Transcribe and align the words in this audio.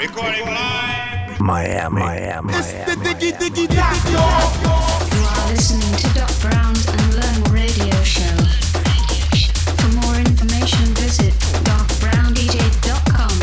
Recording 0.00 0.46
live. 0.46 1.38
Miami, 1.40 2.00
Miami. 2.00 2.54
It's 2.54 2.72
the 2.72 2.96
Diggy 3.04 3.36
You 4.08 4.16
are 4.16 5.52
listening 5.52 5.92
to 5.92 6.08
Doc 6.16 6.32
Brown's 6.40 6.88
Radio 7.52 7.92
Show. 8.00 8.32
For 9.76 9.92
more 10.00 10.16
information, 10.16 10.88
visit 10.96 11.34
docbrowndj.com. 11.68 13.36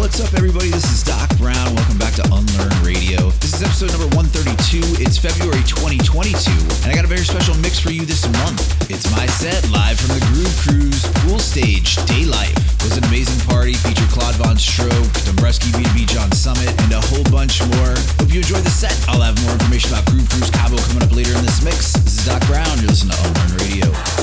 What's 0.00 0.18
up, 0.18 0.34
everybody? 0.34 0.70
This 0.70 0.90
is 0.90 1.04
Doc 1.04 1.30
Brown. 1.38 1.76
Welcome 1.76 1.98
back 1.98 2.14
to 2.14 2.24
Unlearn 2.24 2.74
Radio. 2.82 3.30
This 3.38 3.54
is 3.54 3.62
episode 3.62 3.92
number 3.92 4.16
132. 4.16 5.00
It's 5.00 5.16
February 5.16 5.62
2022, 5.62 6.50
and 6.82 6.90
I 6.90 6.94
got 6.96 7.04
a 7.04 7.08
very 7.08 7.22
special 7.22 7.54
mix 7.58 7.78
for 7.78 7.92
you 7.92 8.04
this 8.04 8.26
month. 8.42 8.90
It's 8.90 9.08
my 9.12 9.26
set 9.26 9.70
live 9.70 10.00
from 10.00 10.18
the 10.18 10.26
Groove 10.26 10.56
Cruise 10.58 11.06
Pool 11.22 11.38
Stage 11.38 11.94
Daylife 12.10 12.69
was 12.82 12.96
an 12.96 13.04
amazing 13.04 13.38
party, 13.46 13.74
featured 13.74 14.08
Claude 14.08 14.34
Von 14.36 14.56
Stroh, 14.56 14.88
Dombresky 15.26 15.70
B2B 15.72 16.08
John 16.08 16.30
Summit, 16.32 16.68
and 16.82 16.92
a 16.92 17.00
whole 17.00 17.24
bunch 17.24 17.60
more. 17.76 17.94
Hope 18.18 18.32
you 18.32 18.40
enjoyed 18.40 18.64
the 18.64 18.70
set. 18.70 18.96
I'll 19.08 19.20
have 19.20 19.40
more 19.44 19.52
information 19.52 19.92
about 19.92 20.06
Groove 20.06 20.28
Cruise 20.30 20.50
Cabo 20.50 20.76
coming 20.88 21.02
up 21.02 21.12
later 21.14 21.36
in 21.36 21.44
this 21.44 21.62
mix. 21.62 21.92
This 21.92 22.20
is 22.20 22.26
Doc 22.26 22.46
Brown. 22.46 22.66
You're 22.78 22.88
listening 22.88 23.16
to 23.16 23.28
Unlearn 23.28 23.56
Radio. 23.58 24.19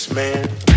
this 0.00 0.14
man. 0.14 0.69